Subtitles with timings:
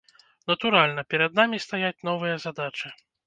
[0.51, 2.87] Натуральна, перад намі стаяць новыя задачы.